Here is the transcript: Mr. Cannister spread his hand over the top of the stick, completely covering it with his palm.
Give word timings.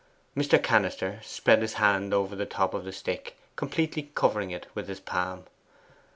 Mr. 0.35 0.57
Cannister 0.59 1.19
spread 1.21 1.61
his 1.61 1.73
hand 1.75 2.11
over 2.11 2.35
the 2.35 2.47
top 2.47 2.73
of 2.73 2.85
the 2.85 2.91
stick, 2.91 3.37
completely 3.55 4.09
covering 4.15 4.49
it 4.49 4.65
with 4.73 4.87
his 4.87 4.99
palm. 4.99 5.43